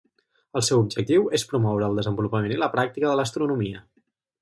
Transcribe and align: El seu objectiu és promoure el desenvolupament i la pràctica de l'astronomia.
El 0.59 0.63
seu 0.69 0.81
objectiu 0.83 1.27
és 1.39 1.45
promoure 1.53 1.91
el 1.91 2.01
desenvolupament 2.01 2.57
i 2.57 2.61
la 2.65 2.73
pràctica 2.77 3.13
de 3.13 3.17
l'astronomia. 3.23 3.89